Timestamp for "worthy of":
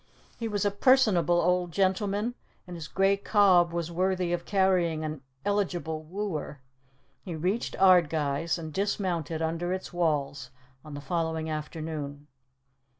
3.91-4.45